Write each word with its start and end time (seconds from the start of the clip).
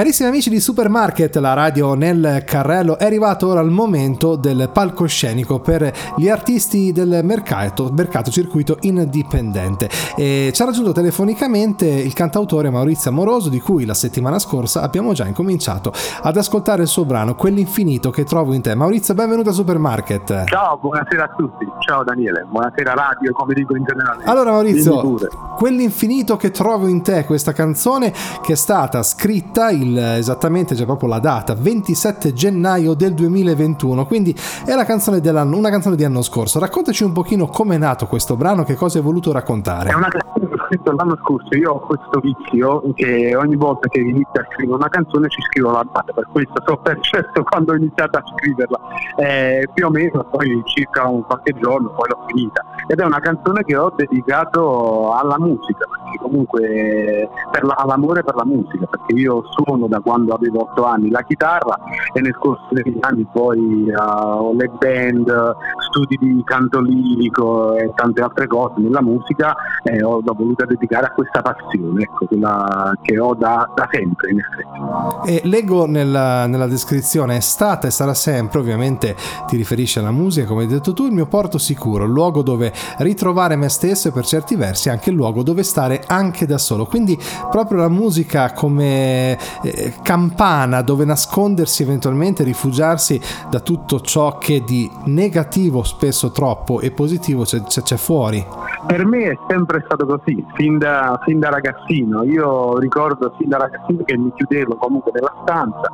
Carissimi 0.00 0.30
amici 0.30 0.48
di 0.48 0.60
Supermarket, 0.60 1.36
la 1.36 1.52
radio 1.52 1.92
nel 1.92 2.42
carrello, 2.46 2.96
è 2.96 3.04
arrivato 3.04 3.48
ora 3.48 3.60
il 3.60 3.68
momento 3.68 4.34
del 4.34 4.70
palcoscenico 4.72 5.60
per 5.60 5.92
gli 6.16 6.26
artisti 6.26 6.90
del 6.90 7.20
mercato, 7.22 7.90
mercato 7.92 8.30
circuito 8.30 8.78
indipendente. 8.80 9.90
E 10.16 10.52
ci 10.54 10.62
ha 10.62 10.64
raggiunto 10.64 10.92
telefonicamente 10.92 11.84
il 11.84 12.14
cantautore 12.14 12.70
Maurizio 12.70 13.10
Amoroso, 13.10 13.50
di 13.50 13.60
cui 13.60 13.84
la 13.84 13.92
settimana 13.92 14.38
scorsa 14.38 14.80
abbiamo 14.80 15.12
già 15.12 15.26
incominciato 15.26 15.92
ad 16.22 16.34
ascoltare 16.34 16.80
il 16.80 16.88
suo 16.88 17.04
brano, 17.04 17.34
Quell'infinito 17.34 18.08
che 18.08 18.24
trovo 18.24 18.54
in 18.54 18.62
te. 18.62 18.74
Maurizio, 18.74 19.12
benvenuto 19.12 19.50
a 19.50 19.52
Supermarket. 19.52 20.44
Ciao, 20.46 20.78
buonasera 20.78 21.24
a 21.24 21.34
tutti. 21.36 21.66
Ciao 21.80 22.04
Daniele, 22.04 22.46
buonasera 22.48 22.94
radio, 22.94 23.34
come 23.34 23.52
dico 23.52 23.76
in 23.76 23.84
generale. 23.84 24.24
Allora 24.24 24.52
Maurizio, 24.52 25.18
Quell'infinito 25.58 26.38
che 26.38 26.50
trovo 26.50 26.86
in 26.86 27.02
te, 27.02 27.26
questa 27.26 27.52
canzone 27.52 28.14
che 28.40 28.54
è 28.54 28.56
stata 28.56 29.02
scritta 29.02 29.68
il, 29.68 29.89
esattamente, 29.98 30.74
c'è 30.74 30.84
proprio 30.84 31.08
la 31.08 31.18
data, 31.18 31.54
27 31.54 32.32
gennaio 32.32 32.94
del 32.94 33.14
2021, 33.14 34.06
quindi 34.06 34.36
è 34.64 34.74
la 34.74 34.84
canzone 34.84 35.20
dell'anno, 35.20 35.56
una 35.56 35.70
canzone 35.70 35.96
di 35.96 36.04
anno 36.04 36.22
scorso. 36.22 36.58
Raccontaci 36.58 37.04
un 37.04 37.12
pochino 37.12 37.46
come 37.46 37.76
è 37.76 37.78
nato 37.78 38.06
questo 38.06 38.36
brano, 38.36 38.64
che 38.64 38.74
cosa 38.74 38.98
hai 38.98 39.04
voluto 39.04 39.32
raccontare. 39.32 39.90
È 39.90 39.94
una 39.94 40.08
canzone 40.08 40.49
ho 40.70 40.74
scritto 40.74 40.92
l'anno 40.92 41.16
scorso, 41.16 41.56
io 41.56 41.72
ho 41.72 41.80
questo 41.80 42.20
vizio 42.20 42.82
che 42.94 43.34
ogni 43.34 43.56
volta 43.56 43.88
che 43.88 43.98
inizio 43.98 44.40
a 44.40 44.46
scrivere 44.52 44.76
una 44.76 44.88
canzone 44.88 45.28
ci 45.28 45.42
scrivo 45.42 45.72
la 45.72 45.84
data, 45.92 46.12
per 46.12 46.28
questo 46.30 46.62
so 46.64 46.76
per 46.76 47.00
certo 47.00 47.42
quando 47.42 47.72
ho 47.72 47.76
iniziato 47.76 48.18
a 48.18 48.22
scriverla, 48.36 48.78
eh, 49.16 49.68
più 49.74 49.86
o 49.86 49.90
meno 49.90 50.24
poi 50.30 50.62
circa 50.66 51.08
un 51.08 51.24
qualche 51.24 51.56
giorno 51.58 51.90
poi 51.90 52.08
l'ho 52.08 52.24
finita. 52.28 52.64
Ed 52.86 53.00
è 53.00 53.04
una 53.04 53.18
canzone 53.18 53.64
che 53.64 53.76
ho 53.76 53.92
dedicato 53.96 55.12
alla 55.12 55.38
musica, 55.38 55.86
perché 55.86 56.18
comunque 56.20 57.28
per 57.50 57.64
la, 57.64 57.74
all'amore 57.74 58.22
per 58.22 58.36
la 58.36 58.44
musica, 58.44 58.86
perché 58.86 59.14
io 59.14 59.42
suono 59.50 59.88
da 59.88 59.98
quando 60.00 60.34
avevo 60.34 60.62
8 60.70 60.84
anni 60.84 61.10
la 61.10 61.22
chitarra 61.22 61.78
e 62.12 62.20
nel 62.20 62.36
corso 62.36 62.66
degli 62.70 62.98
anni 63.00 63.26
poi 63.32 63.58
uh, 63.58 64.56
le 64.56 64.70
band, 64.78 65.56
studi 65.88 66.16
di 66.20 66.42
canto 66.44 66.80
lirico 66.80 67.74
e 67.76 67.90
tante 67.94 68.22
altre 68.22 68.46
cose 68.46 68.74
nella 68.76 69.02
musica 69.02 69.54
e 69.82 70.02
ho 70.02 70.20
voluto 70.24 70.59
dedicare 70.66 71.06
a 71.06 71.12
questa 71.12 71.42
passione, 71.42 72.02
ecco, 72.02 72.26
quella 72.26 72.96
che 73.02 73.18
ho 73.18 73.34
da, 73.34 73.70
da 73.74 73.88
sempre 73.90 74.30
in 74.30 74.38
effetti. 74.38 75.30
E 75.30 75.40
leggo 75.48 75.86
nella, 75.86 76.46
nella 76.46 76.66
descrizione, 76.66 77.36
è 77.36 77.40
stata 77.40 77.86
e 77.86 77.90
sarà 77.90 78.14
sempre, 78.14 78.58
ovviamente 78.58 79.16
ti 79.46 79.56
riferisce 79.56 80.00
alla 80.00 80.10
musica, 80.10 80.46
come 80.46 80.62
hai 80.62 80.68
detto 80.68 80.92
tu, 80.92 81.06
il 81.06 81.12
mio 81.12 81.26
porto 81.26 81.58
sicuro, 81.58 82.04
il 82.04 82.10
luogo 82.10 82.42
dove 82.42 82.72
ritrovare 82.98 83.56
me 83.56 83.68
stesso 83.68 84.08
e 84.08 84.12
per 84.12 84.24
certi 84.24 84.56
versi 84.56 84.88
anche 84.88 85.10
il 85.10 85.16
luogo 85.16 85.42
dove 85.42 85.62
stare 85.62 86.02
anche 86.06 86.46
da 86.46 86.58
solo. 86.58 86.86
Quindi 86.86 87.18
proprio 87.50 87.78
la 87.78 87.88
musica 87.88 88.52
come 88.52 89.38
eh, 89.62 89.94
campana 90.02 90.82
dove 90.82 91.04
nascondersi 91.04 91.82
eventualmente, 91.82 92.42
rifugiarsi 92.42 93.20
da 93.48 93.60
tutto 93.60 94.00
ciò 94.00 94.38
che 94.38 94.62
di 94.64 94.90
negativo 95.04 95.82
spesso 95.82 96.30
troppo 96.30 96.80
e 96.80 96.90
positivo 96.90 97.44
c'è, 97.44 97.62
c'è, 97.62 97.82
c'è 97.82 97.96
fuori. 97.96 98.69
Per 98.86 99.04
me 99.04 99.30
è 99.30 99.38
sempre 99.48 99.82
stato 99.84 100.06
così, 100.06 100.44
fin 100.54 100.78
da, 100.78 101.20
fin 101.24 101.38
da, 101.38 101.50
ragazzino. 101.50 102.22
Io 102.24 102.78
ricordo 102.78 103.32
fin 103.38 103.48
da 103.48 103.58
ragazzino 103.58 104.02
che 104.04 104.16
mi 104.16 104.32
chiudevo 104.34 104.76
comunque 104.76 105.12
nella 105.14 105.34
stanza 105.42 105.90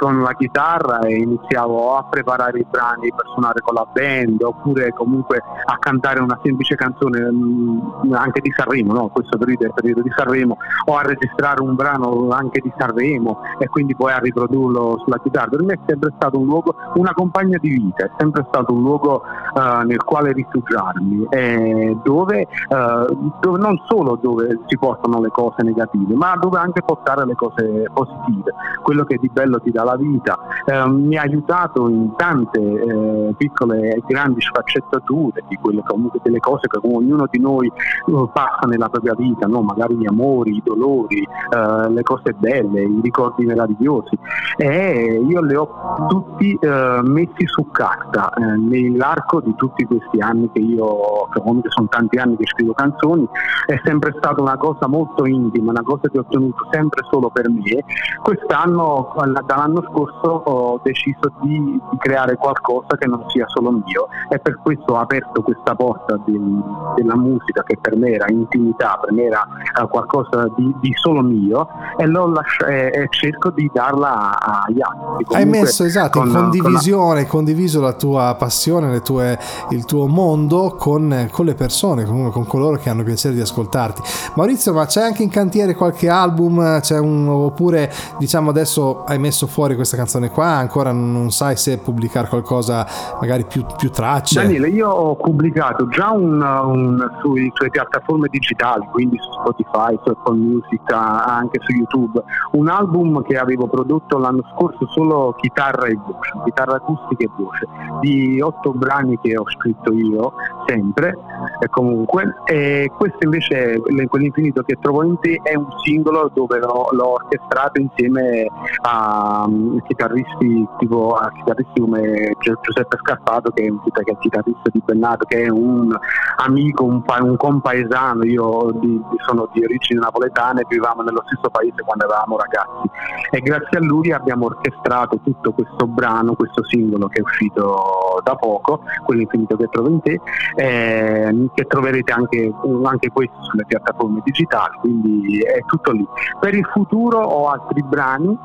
con 0.00 0.22
la 0.22 0.32
chitarra 0.32 1.00
e 1.00 1.14
iniziavo 1.14 1.94
a 1.94 2.04
preparare 2.04 2.60
i 2.60 2.66
brani 2.66 3.12
per 3.14 3.26
suonare 3.34 3.60
con 3.60 3.74
la 3.74 3.86
band 3.92 4.40
oppure 4.40 4.94
comunque 4.94 5.42
a 5.62 5.76
cantare 5.78 6.20
una 6.20 6.38
semplice 6.42 6.74
canzone 6.74 7.30
mm, 7.30 8.14
anche 8.14 8.40
di 8.40 8.50
Sanremo, 8.56 8.94
no? 8.94 9.08
questo 9.08 9.36
periodo 9.36 9.64
è 9.64 9.66
il 9.66 9.74
periodo 9.74 10.00
di 10.00 10.10
Sanremo, 10.16 10.56
o 10.86 10.96
a 10.96 11.02
registrare 11.02 11.60
un 11.60 11.74
brano 11.74 12.30
anche 12.30 12.60
di 12.60 12.72
Sanremo 12.78 13.42
e 13.58 13.68
quindi 13.68 13.94
poi 13.94 14.12
a 14.12 14.18
riprodurlo 14.20 15.02
sulla 15.04 15.20
chitarra. 15.22 15.50
Per 15.50 15.62
me 15.64 15.74
è 15.74 15.78
sempre 15.86 16.14
stato 16.16 16.38
un 16.38 16.46
luogo, 16.46 16.74
una 16.94 17.12
compagna 17.12 17.58
di 17.60 17.68
vita, 17.68 18.06
è 18.06 18.10
sempre 18.16 18.46
stato 18.48 18.72
un 18.72 18.80
luogo 18.80 19.22
uh, 19.52 19.84
nel 19.84 20.02
quale 20.02 20.32
rifugiarmi, 20.32 21.26
eh, 21.28 21.94
dove, 22.02 22.48
uh, 22.70 23.32
dove, 23.38 23.58
non 23.58 23.78
solo 23.86 24.16
dove 24.16 24.60
si 24.64 24.78
portano 24.78 25.20
le 25.20 25.28
cose 25.28 25.62
negative, 25.62 26.14
ma 26.14 26.36
dove 26.40 26.58
anche 26.58 26.80
portare 26.80 27.26
le 27.26 27.34
cose 27.34 27.84
positive, 27.92 28.54
quello 28.82 29.04
che 29.04 29.18
di 29.20 29.28
bello 29.30 29.60
ti 29.60 29.70
dà 29.70 29.84
la 29.84 29.89
vita. 29.96 30.38
Eh, 30.64 30.88
mi 30.88 31.16
ha 31.16 31.22
aiutato 31.22 31.88
in 31.88 32.14
tante 32.16 32.60
eh, 32.60 33.34
piccole 33.36 33.94
e 33.94 34.02
grandi 34.06 34.40
sfaccettature 34.40 35.44
di 35.48 35.56
quelle 35.56 35.82
comunque 35.86 36.20
delle 36.22 36.38
cose 36.38 36.66
che 36.66 36.78
ognuno 36.82 37.26
di 37.30 37.38
noi 37.38 37.70
uh, 38.06 38.30
passa 38.32 38.66
nella 38.66 38.88
propria 38.88 39.14
vita, 39.14 39.46
no? 39.46 39.62
magari 39.62 39.96
gli 39.96 40.06
amori, 40.06 40.56
i 40.56 40.62
dolori, 40.64 41.26
uh, 41.54 41.90
le 41.90 42.02
cose 42.02 42.34
belle, 42.34 42.82
i 42.82 43.00
ricordi 43.02 43.44
meravigliosi. 43.44 44.18
E 44.56 45.22
io 45.26 45.42
li 45.42 45.54
ho 45.54 46.06
tutti 46.08 46.58
uh, 46.60 47.00
messi 47.02 47.46
su 47.46 47.70
carta 47.70 48.32
nell'arco 48.36 49.40
di 49.40 49.54
tutti 49.56 49.84
questi 49.84 50.18
anni 50.20 50.50
che 50.52 50.60
io, 50.60 51.28
che 51.32 51.40
comunque 51.40 51.70
sono 51.70 51.88
tanti 51.88 52.18
anni 52.18 52.36
che 52.36 52.46
scrivo 52.46 52.72
canzoni, 52.72 53.26
è 53.66 53.80
sempre 53.84 54.14
stata 54.18 54.40
una 54.40 54.56
cosa 54.56 54.86
molto 54.86 55.26
intima, 55.26 55.70
una 55.70 55.82
cosa 55.82 56.08
che 56.08 56.18
ho 56.18 56.24
tenuto 56.28 56.66
sempre 56.70 57.04
solo 57.10 57.30
per 57.30 57.48
me. 57.48 57.84
Quest'anno, 58.22 59.14
dall'anno 59.46 59.79
scorso, 59.82 60.42
ho 60.44 60.80
deciso 60.82 61.32
di, 61.42 61.58
di 61.58 61.96
creare 61.98 62.36
qualcosa 62.36 62.96
che 62.96 63.06
non 63.06 63.24
sia 63.28 63.46
solo 63.48 63.70
mio 63.70 64.08
e 64.28 64.38
per 64.38 64.58
questo 64.62 64.94
ho 64.94 64.98
aperto 64.98 65.42
questa 65.42 65.74
porta 65.74 66.18
del, 66.24 66.62
della 66.96 67.16
musica 67.16 67.62
che 67.62 67.76
per 67.80 67.96
me 67.96 68.10
era 68.10 68.26
intimità, 68.28 68.98
per 69.00 69.12
me 69.12 69.24
era 69.24 69.46
uh, 69.80 69.88
qualcosa 69.88 70.48
di, 70.56 70.74
di, 70.80 70.92
solo 70.94 71.22
mio 71.22 71.68
e, 71.96 72.06
lascia, 72.06 72.66
e, 72.66 72.90
e, 72.92 73.06
cerco 73.10 73.50
di 73.50 73.70
darla 73.72 74.38
agli 74.64 74.80
altri. 74.80 75.24
Comunque, 75.24 75.36
Hai 75.36 75.46
messo 75.46 75.84
esatto, 75.84 76.22
in 76.22 76.32
condivisione, 76.32 77.26
con 77.26 77.40
condiviso 77.40 77.80
la 77.80 77.94
tua 77.94 78.36
passione, 78.38 79.00
tue, 79.00 79.38
il 79.70 79.84
tuo 79.86 80.06
mondo 80.06 80.76
con, 80.78 81.28
con 81.30 81.46
le 81.46 81.54
persone, 81.54 82.04
con, 82.04 82.30
con, 82.30 82.46
coloro 82.46 82.76
che 82.76 82.90
hanno 82.90 83.02
piacere 83.02 83.34
di 83.34 83.40
ascoltarti. 83.40 84.02
Maurizio, 84.34 84.74
ma 84.74 84.84
c'è 84.84 85.02
anche 85.02 85.22
in 85.22 85.30
cantiere 85.30 85.74
qualche 85.74 86.08
album? 86.08 86.58
Un, 87.00 87.28
oppure 87.28 87.90
diciamo 88.18 88.50
adesso 88.50 89.04
hai 89.04 89.18
messo 89.18 89.46
fuori 89.46 89.69
questa 89.74 89.96
canzone 89.96 90.30
qua, 90.30 90.46
ancora 90.46 90.92
non 90.92 91.30
sai 91.30 91.56
se 91.56 91.78
pubblicare 91.78 92.28
qualcosa 92.28 92.86
magari 93.20 93.44
più, 93.44 93.64
più 93.76 93.90
tracce? 93.90 94.40
Daniele, 94.40 94.68
io 94.68 94.88
ho 94.88 95.16
pubblicato 95.16 95.88
già 95.88 96.10
un, 96.10 96.40
un, 96.40 97.10
sui, 97.20 97.50
sulle 97.54 97.70
piattaforme 97.70 98.28
digitali, 98.30 98.86
quindi 98.92 99.16
su 99.18 99.30
Spotify, 99.32 99.98
su 100.02 100.10
Apple 100.10 100.36
Music, 100.36 100.80
anche 100.92 101.60
su 101.62 101.72
YouTube, 101.72 102.22
un 102.52 102.68
album 102.68 103.22
che 103.22 103.36
avevo 103.36 103.66
prodotto 103.66 104.18
l'anno 104.18 104.42
scorso 104.54 104.86
solo 104.88 105.34
chitarra 105.38 105.86
e 105.86 105.94
voce, 105.94 106.32
chitarra 106.44 106.76
acustica 106.76 107.24
e 107.24 107.30
voce, 107.36 107.66
di 108.00 108.40
otto 108.40 108.72
brani 108.72 109.18
che 109.20 109.36
ho 109.36 109.44
scritto 109.50 109.92
io, 109.92 110.32
sempre 110.66 111.16
e 111.60 111.68
comunque. 111.68 112.34
E 112.44 112.90
questo 112.96 113.18
invece, 113.24 113.80
quell'infinito 114.08 114.62
che 114.62 114.76
trovo 114.80 115.04
in 115.04 115.18
te, 115.20 115.40
è 115.42 115.54
un 115.54 115.68
singolo 115.84 116.30
dove 116.32 116.58
l'ho, 116.58 116.88
l'ho 116.92 117.12
orchestrato 117.12 117.80
insieme 117.80 118.46
a 118.82 119.46
chitarristi 119.86 120.66
tipo 120.78 121.14
a 121.14 121.30
chitarristi 121.32 121.80
come 121.80 122.36
Giuseppe 122.38 122.96
Scarpato 122.98 123.50
che 123.50 123.64
è 123.64 123.70
un 123.70 123.80
chitarrista 123.82 124.70
di 124.72 124.82
Bennato, 124.84 125.24
che 125.26 125.44
è 125.44 125.48
un 125.48 125.96
amico, 126.36 126.84
un, 126.84 127.02
un 127.06 127.36
compaesano, 127.36 128.24
io 128.24 128.72
di, 128.80 129.00
sono 129.26 129.48
di 129.52 129.62
origini 129.64 130.00
napoletane, 130.00 130.64
vivevamo 130.68 131.02
nello 131.02 131.22
stesso 131.26 131.48
paese 131.50 131.82
quando 131.84 132.06
eravamo 132.06 132.36
ragazzi 132.36 132.88
e 133.30 133.40
grazie 133.40 133.78
a 133.78 133.80
lui 133.80 134.12
abbiamo 134.12 134.46
orchestrato 134.46 135.20
tutto 135.22 135.52
questo 135.52 135.86
brano, 135.86 136.34
questo 136.34 136.64
singolo 136.64 137.08
che 137.08 137.20
è 137.20 137.22
uscito 137.22 138.20
da 138.24 138.34
poco, 138.34 138.82
quell'infinito 139.04 139.56
che 139.56 139.68
trovo 139.70 139.88
in 139.88 140.00
te, 140.00 140.20
eh, 140.56 141.48
che 141.54 141.64
troverete 141.66 142.12
anche, 142.12 142.52
anche 142.84 143.10
questo 143.10 143.42
sulle 143.42 143.64
piattaforme 143.66 144.20
digitali, 144.24 144.76
quindi 144.80 145.40
è 145.40 145.60
tutto 145.66 145.92
lì. 145.92 146.06
Per 146.38 146.54
il 146.54 146.66
futuro 146.72 147.20
ho 147.20 147.48
altri 147.48 147.82
brani 147.82 148.36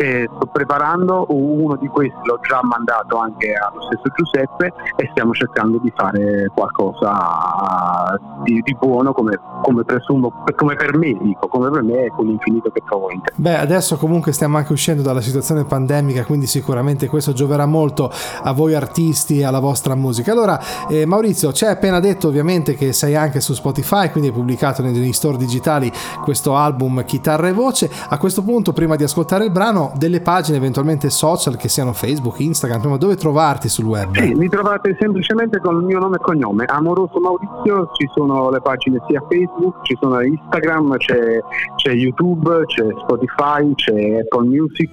che 0.00 0.30
sto 0.34 0.46
preparando, 0.46 1.26
uno 1.28 1.76
di 1.76 1.86
questi 1.88 2.16
l'ho 2.22 2.40
già 2.40 2.60
mandato 2.62 3.18
anche 3.18 3.52
allo 3.52 3.82
stesso 3.82 4.02
Giuseppe 4.16 4.72
e 4.96 5.08
stiamo 5.10 5.32
cercando 5.34 5.78
di 5.78 5.92
fare 5.94 6.50
qualcosa 6.54 8.18
di, 8.42 8.62
di 8.62 8.74
buono 8.80 9.12
come, 9.12 9.38
come, 9.62 9.84
presumo, 9.84 10.32
come 10.56 10.74
per 10.74 10.96
me 10.96 11.14
dico, 11.20 11.48
come 11.48 11.68
per 11.68 11.82
me 11.82 12.06
è 12.06 12.08
quell'infinito 12.08 12.70
che 12.70 12.82
trovo 12.86 13.10
in 13.10 13.20
te. 13.20 13.32
Beh, 13.34 13.58
adesso 13.58 13.98
comunque 13.98 14.32
stiamo 14.32 14.56
anche 14.56 14.72
uscendo 14.72 15.02
dalla 15.02 15.20
situazione 15.20 15.64
pandemica, 15.64 16.24
quindi 16.24 16.46
sicuramente 16.46 17.06
questo 17.06 17.34
gioverà 17.34 17.66
molto 17.66 18.10
a 18.42 18.52
voi 18.52 18.74
artisti 18.74 19.40
e 19.40 19.44
alla 19.44 19.60
vostra 19.60 19.94
musica. 19.94 20.32
Allora, 20.32 20.58
eh, 20.88 21.04
Maurizio, 21.04 21.52
ci 21.52 21.66
hai 21.66 21.72
appena 21.72 22.00
detto 22.00 22.28
ovviamente 22.28 22.74
che 22.74 22.94
sei 22.94 23.16
anche 23.16 23.40
su 23.40 23.52
Spotify, 23.52 24.10
quindi 24.10 24.30
hai 24.30 24.34
pubblicato 24.34 24.80
nei 24.80 25.12
store 25.12 25.36
digitali 25.36 25.92
questo 26.22 26.56
album 26.56 27.04
Chitarra 27.04 27.48
e 27.48 27.52
Voce. 27.52 27.90
A 28.08 28.16
questo 28.16 28.42
punto, 28.42 28.72
prima 28.72 28.96
di 28.96 29.04
ascoltare 29.04 29.44
il 29.44 29.50
brano, 29.50 29.89
Delle 29.96 30.20
pagine 30.20 30.56
eventualmente 30.56 31.10
social 31.10 31.56
che 31.56 31.68
siano 31.68 31.92
Facebook, 31.92 32.40
Instagram, 32.40 32.96
dove 32.98 33.16
trovarti 33.16 33.68
sul 33.68 33.86
web? 33.86 34.16
Sì, 34.16 34.34
mi 34.34 34.48
trovate 34.48 34.96
semplicemente 34.98 35.60
con 35.60 35.76
il 35.76 35.84
mio 35.84 35.98
nome 35.98 36.16
e 36.16 36.20
cognome, 36.20 36.64
Amoroso 36.64 37.18
Maurizio, 37.20 37.90
ci 37.94 38.08
sono 38.14 38.50
le 38.50 38.60
pagine 38.60 38.98
sia 39.08 39.22
Facebook, 39.28 39.84
ci 39.84 39.96
sono 40.00 40.20
Instagram, 40.20 40.96
c'è, 40.96 41.40
c'è 41.76 41.92
YouTube, 41.92 42.64
c'è 42.66 42.86
Spotify, 43.02 43.74
c'è 43.74 44.20
Apple 44.20 44.46
Music, 44.46 44.90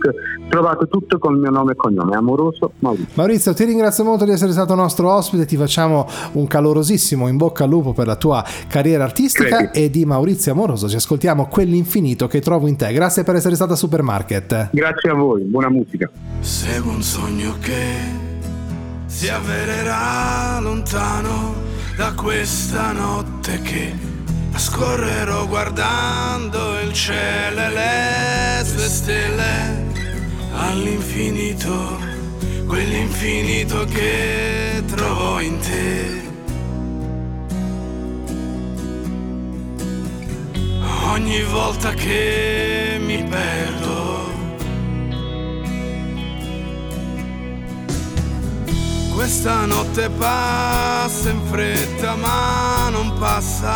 trovate 0.50 0.88
tutto 0.88 1.18
con 1.20 1.36
il 1.36 1.42
mio 1.42 1.52
nome 1.52 1.74
e 1.74 1.76
cognome, 1.76 2.16
Amoroso 2.16 2.72
Maurizio. 2.80 3.14
Maurizio, 3.16 3.54
ti 3.54 3.64
ringrazio 3.66 4.04
molto 4.04 4.26
di 4.26 4.32
essere 4.32 4.52
stato 4.52 4.76
nostro 4.76 5.12
ospite, 5.12 5.46
ti 5.46 5.58
facciamo 5.58 6.08
un 6.34 6.48
calorosissimo 6.48 7.28
in 7.28 7.38
bocca 7.38 7.64
al 7.64 7.70
lupo 7.70 7.94
per 7.94 8.08
la 8.08 8.16
tua 8.16 8.44
carriera 8.68 9.04
artistica 9.04 9.70
Credi. 9.70 9.86
e 9.86 9.90
di 9.90 10.06
Maurizio 10.06 10.52
Amoroso 10.52 10.88
ci 10.88 10.96
ascoltiamo 10.96 11.48
quell'infinito 11.48 12.28
che 12.28 12.40
trovo 12.40 12.68
in 12.68 12.76
te. 12.76 12.92
Grazie 12.94 13.24
per 13.24 13.36
essere 13.36 13.56
stata 13.56 13.76
Supermarket. 13.76 14.70
Grazie 14.78 15.10
a 15.10 15.16
voi, 15.16 15.42
buona 15.42 15.70
musica. 15.70 16.08
Seguo 16.40 16.92
un 16.92 17.02
sogno 17.02 17.58
che 17.60 17.96
si 19.08 19.28
avvererà 19.28 20.60
lontano 20.60 21.56
da 21.96 22.14
questa 22.14 22.92
notte 22.92 23.60
che 23.64 23.92
scorrerò 24.56 25.48
guardando 25.48 26.80
il 26.82 26.94
cielo 26.94 27.60
e 27.60 27.70
le 27.70 28.66
sue 28.66 28.88
stelle 28.88 29.84
all'infinito, 30.54 31.98
quell'infinito 32.68 33.84
che 33.86 34.84
trovo 34.86 35.40
in 35.40 35.58
te. 35.58 36.22
Ogni 41.14 41.42
volta 41.46 41.94
che 41.96 43.02
mi 43.04 43.24
perdo 43.24 43.87
Questa 49.28 49.66
notte 49.66 50.10
passa 50.10 51.30
in 51.30 51.42
fretta 51.52 52.16
ma 52.16 52.88
non 52.90 53.12
passa 53.20 53.76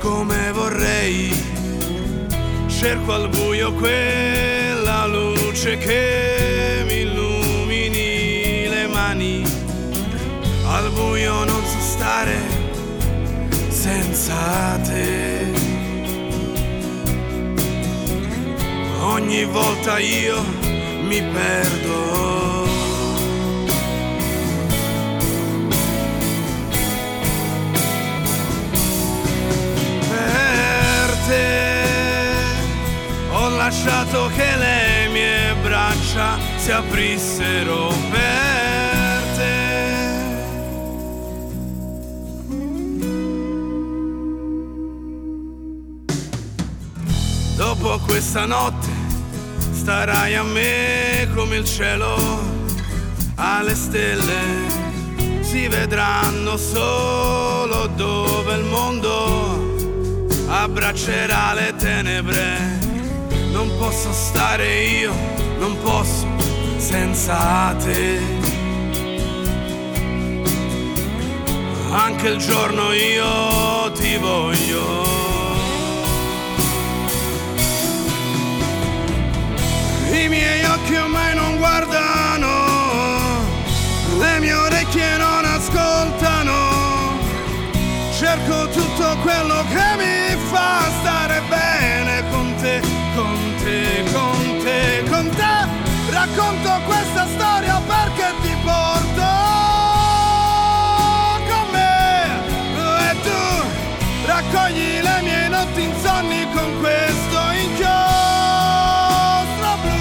come 0.00 0.52
vorrei. 0.52 1.34
Cerco 2.66 3.14
al 3.14 3.30
buio 3.30 3.72
quella 3.72 5.06
luce 5.06 5.78
che 5.78 6.84
mi 6.86 7.00
illumini 7.00 8.68
le 8.68 8.86
mani. 8.88 9.42
Al 10.66 10.90
buio 10.90 11.44
non 11.44 11.64
so 11.64 11.80
stare 11.80 12.36
senza 13.70 14.78
te. 14.84 15.52
Ogni 19.00 19.44
volta 19.46 19.98
io 19.98 20.44
mi 21.08 21.22
perdo. 21.22 22.35
Lasciato 33.66 34.30
che 34.36 34.56
le 34.56 35.08
mie 35.10 35.56
braccia 35.60 36.38
si 36.56 36.70
aprissero 36.70 37.92
per 38.12 39.22
te. 39.34 39.94
Dopo 47.56 47.98
questa 48.06 48.46
notte 48.46 48.88
starai 49.72 50.36
a 50.36 50.44
me 50.44 51.28
come 51.34 51.56
il 51.56 51.64
cielo 51.64 52.14
alle 53.34 53.74
stelle. 53.74 54.84
Si 55.40 55.66
vedranno 55.66 56.56
solo 56.56 57.88
dove 57.96 58.54
il 58.54 58.64
mondo 58.64 59.74
abbraccerà 60.46 61.52
le 61.52 61.74
tenebre 61.76 62.85
non 63.66 63.78
posso 63.78 64.12
stare 64.12 64.82
io, 64.84 65.12
non 65.58 65.76
posso 65.82 66.26
senza 66.76 67.74
te. 67.82 68.20
Anche 71.90 72.28
il 72.28 72.38
giorno 72.38 72.92
io 72.92 73.90
ti 73.92 74.16
voglio. 74.18 75.04
I 80.12 80.28
miei 80.28 80.64
occhi 80.64 80.94
ormai 80.94 81.34
non 81.34 81.56
guardano, 81.56 82.48
le 84.18 84.38
mie 84.38 84.54
orecchie 84.54 85.16
non 85.16 85.44
ascoltano. 85.44 86.54
Cerco 88.16 88.68
tutto 88.68 89.16
quello 89.22 89.64
che 89.68 89.96
mi 89.98 90.36
fa 90.50 90.85
tu 104.66 104.72
raccogli 104.72 105.00
le 105.00 105.22
mie 105.22 105.48
notti 105.48 105.82
insonni 105.82 106.46
con 106.52 106.78
questo 106.80 107.38
inchiostro 107.62 107.86
blu. 109.82 109.94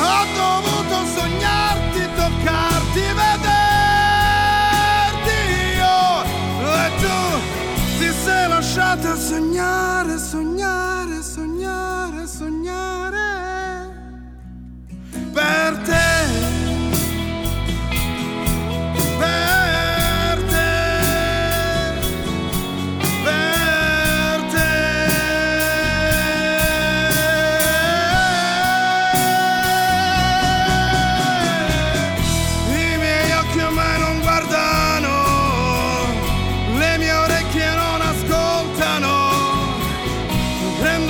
Ho 0.00 0.26
dovuto 0.36 1.06
sognarti, 1.16 2.08
toccarti, 2.14 3.00
vederti 3.00 3.52
io. 5.76 6.22
E 6.74 6.90
tu 7.00 7.18
ti 7.98 8.10
sei 8.24 8.48
lasciata 8.48 9.16
sognare, 9.16 10.18
sognare. 11.22 13.03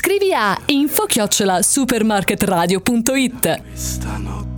Scrivi 0.00 0.32
a 0.32 0.56
info-supermarketradio.it. 0.64 3.62
Stanotte 3.74 4.49